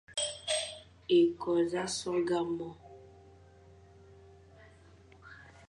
[1.19, 2.75] Ékô z a sôrga môr,